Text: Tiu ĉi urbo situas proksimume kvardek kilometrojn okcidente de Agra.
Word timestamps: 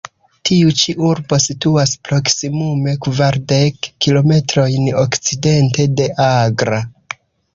Tiu 0.49 0.69
ĉi 0.83 0.93
urbo 1.07 1.37
situas 1.43 1.91
proksimume 2.07 2.95
kvardek 3.07 3.91
kilometrojn 4.05 4.89
okcidente 5.03 5.85
de 6.01 6.11
Agra. 6.27 6.81